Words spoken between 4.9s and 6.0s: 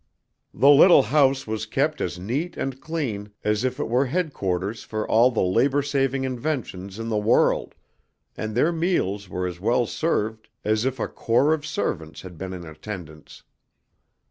all the labor